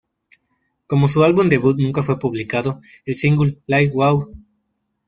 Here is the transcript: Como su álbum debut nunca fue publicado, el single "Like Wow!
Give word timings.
Como 0.87 1.07
su 1.07 1.23
álbum 1.23 1.47
debut 1.47 1.77
nunca 1.77 2.01
fue 2.01 2.17
publicado, 2.17 2.81
el 3.05 3.13
single 3.13 3.59
"Like 3.67 3.93
Wow! 3.93 4.31